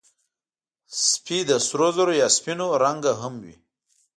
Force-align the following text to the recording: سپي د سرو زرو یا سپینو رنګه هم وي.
سپي 1.07 1.39
د 1.49 1.51
سرو 1.67 1.87
زرو 1.95 2.13
یا 2.21 2.27
سپینو 2.37 2.67
رنګه 2.83 3.13
هم 3.21 3.33
وي. 3.43 3.55